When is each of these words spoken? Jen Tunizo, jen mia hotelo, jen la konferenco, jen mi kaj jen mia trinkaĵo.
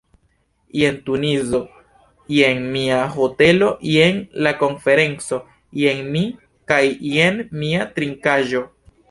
Jen 0.77 0.95
Tunizo, 1.09 1.59
jen 2.37 2.63
mia 2.77 2.97
hotelo, 3.17 3.67
jen 3.91 4.23
la 4.47 4.55
konferenco, 4.63 5.41
jen 5.83 6.03
mi 6.17 6.25
kaj 6.73 6.83
jen 7.13 7.39
mia 7.63 7.87
trinkaĵo. 8.01 8.67